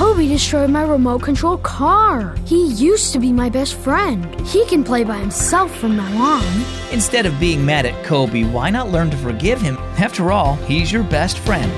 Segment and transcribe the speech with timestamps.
[0.00, 2.34] Kobe destroyed my remote control car.
[2.46, 4.24] He used to be my best friend.
[4.46, 6.64] He can play by himself from now on.
[6.90, 9.76] Instead of being mad at Kobe, why not learn to forgive him?
[9.98, 11.70] After all, he's your best friend.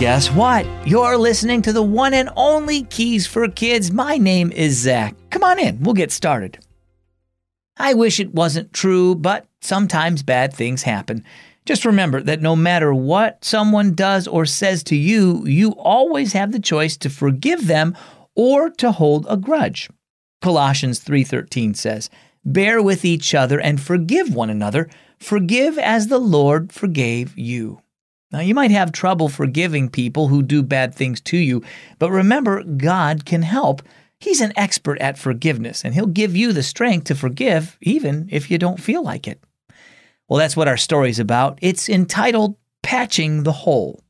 [0.00, 0.66] Guess what?
[0.84, 3.92] You're listening to the one and only Keys for Kids.
[3.92, 5.14] My name is Zach.
[5.30, 6.58] Come on in, we'll get started.
[7.76, 11.24] I wish it wasn't true, but sometimes bad things happen.
[11.66, 16.52] Just remember that no matter what someone does or says to you, you always have
[16.52, 17.96] the choice to forgive them
[18.34, 19.90] or to hold a grudge.
[20.40, 22.08] Colossians 3:13 says,
[22.44, 27.80] "Bear with each other and forgive one another, forgive as the Lord forgave you."
[28.30, 31.62] Now, you might have trouble forgiving people who do bad things to you,
[31.98, 33.82] but remember, God can help.
[34.18, 38.50] He's an expert at forgiveness, and He'll give you the strength to forgive, even if
[38.50, 39.42] you don't feel like it.
[40.28, 41.58] Well, that's what our story's about.
[41.62, 44.02] It's entitled Patching the Hole.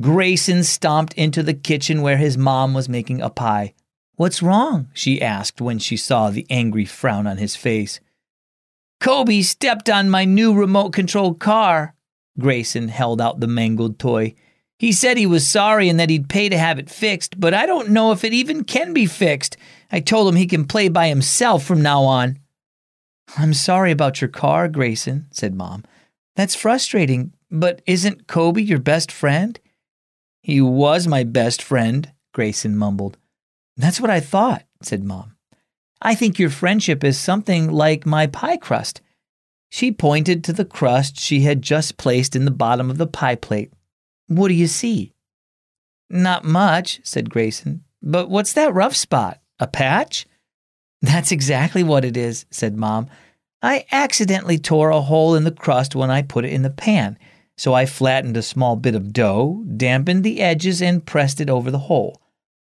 [0.00, 3.74] Grayson stomped into the kitchen where his mom was making a pie.
[4.16, 4.88] What's wrong?
[4.92, 8.00] she asked when she saw the angry frown on his face.
[9.00, 11.94] Kobe stepped on my new remote controlled car,
[12.38, 14.34] Grayson held out the mangled toy.
[14.78, 17.64] He said he was sorry and that he'd pay to have it fixed, but I
[17.64, 19.56] don't know if it even can be fixed.
[19.90, 22.38] I told him he can play by himself from now on.
[23.38, 25.84] I'm sorry about your car, Grayson, said Mom.
[26.36, 29.58] That's frustrating, but isn't Kobe your best friend?
[30.42, 33.16] He was my best friend, Grayson mumbled.
[33.76, 35.36] That's what I thought, said Mom.
[36.02, 39.00] I think your friendship is something like my pie crust.
[39.70, 43.34] She pointed to the crust she had just placed in the bottom of the pie
[43.34, 43.72] plate.
[44.28, 45.14] What do you see?
[46.10, 47.84] Not much, said Grayson.
[48.02, 49.40] But what's that rough spot?
[49.58, 50.26] A patch?
[51.02, 53.08] That's exactly what it is, said Mom.
[53.62, 57.18] I accidentally tore a hole in the crust when I put it in the pan,
[57.56, 61.70] so I flattened a small bit of dough, dampened the edges, and pressed it over
[61.70, 62.20] the hole.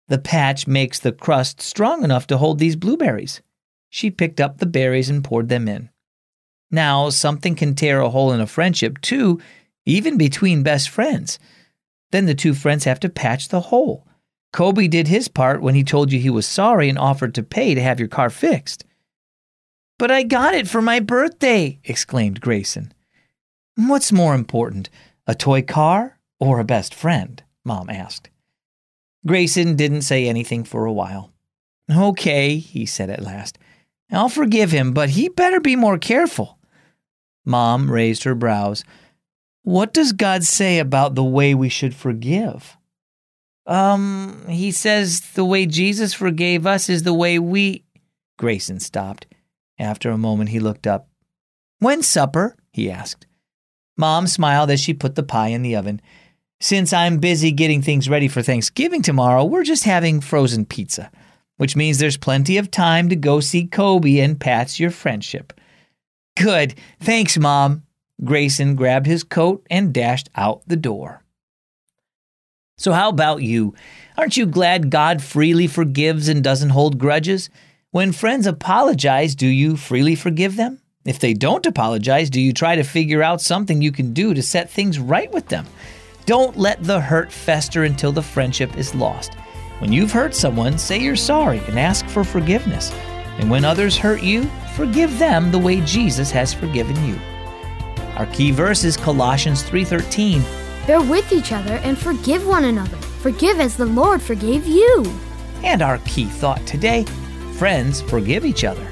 [0.08, 3.42] The patch makes the crust strong enough to hold these blueberries.
[3.90, 5.90] She picked up the berries and poured them in.
[6.70, 9.42] Now, something can tear a hole in a friendship too,
[9.86, 11.40] even between best friends.
[12.12, 14.08] Then the two friends have to patch the hole.
[14.54, 17.76] Kobe did his part when he told you he was sorry and offered to pay
[17.76, 18.86] to have your car fixed.
[19.98, 22.94] But I got it for my birthday, exclaimed Grayson.
[23.76, 24.90] What's more important,
[25.28, 27.44] a toy car or a best friend?
[27.66, 28.30] Mom asked.
[29.28, 31.32] Grayson didn't say anything for a while.
[31.92, 33.58] Okay, he said at last.
[34.12, 36.60] I'll forgive him, but he better be more careful.
[37.44, 38.84] Mom raised her brows.
[39.66, 42.78] What does God say about the way we should forgive?
[43.68, 47.84] Um, he says the way Jesus forgave us is the way we.
[48.38, 49.28] Grayson stopped.
[49.78, 51.10] After a moment, he looked up.
[51.80, 52.56] When's supper?
[52.72, 53.28] he asked.
[53.98, 56.02] Mom smiled as she put the pie in the oven.
[56.62, 61.12] Since I'm busy getting things ready for Thanksgiving tomorrow, we're just having frozen pizza
[61.58, 65.54] which means there's plenty of time to go see Kobe and patch your friendship.
[66.38, 66.76] Good.
[67.00, 67.84] Thanks, Mom.
[68.24, 71.24] Grayson grabbed his coat and dashed out the door.
[72.78, 73.74] So, how about you?
[74.18, 77.50] Aren't you glad God freely forgives and doesn't hold grudges?
[77.92, 80.82] When friends apologize, do you freely forgive them?
[81.06, 84.42] If they don't apologize, do you try to figure out something you can do to
[84.42, 85.66] set things right with them?
[86.26, 89.36] Don't let the hurt fester until the friendship is lost.
[89.80, 92.92] When you've hurt someone, say you're sorry and ask for forgiveness.
[93.38, 97.20] And when others hurt you, forgive them the way Jesus has forgiven you.
[98.18, 100.44] Our key verse is Colossians 3:13.
[100.88, 102.98] Bear with each other and forgive one another.
[103.22, 105.06] Forgive as the Lord forgave you.
[105.64, 107.06] And our key thought today,
[107.58, 108.88] friends forgive each other.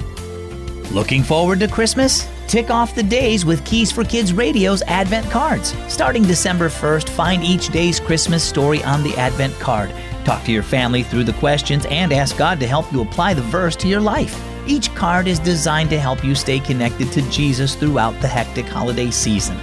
[0.91, 2.27] Looking forward to Christmas?
[2.47, 5.73] Tick off the days with Keys for Kids Radio's Advent cards.
[5.87, 9.91] Starting December 1st, find each day's Christmas story on the Advent card.
[10.25, 13.41] Talk to your family through the questions and ask God to help you apply the
[13.41, 14.39] verse to your life.
[14.65, 19.11] Each card is designed to help you stay connected to Jesus throughout the hectic holiday
[19.11, 19.57] season.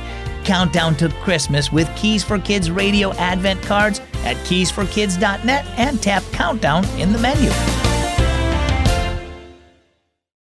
[0.45, 6.85] Countdown to Christmas with Keys for Kids radio advent cards at keysforkids.net and tap countdown
[6.99, 7.51] in the menu.